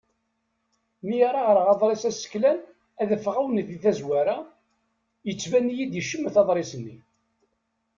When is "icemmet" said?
6.01-6.35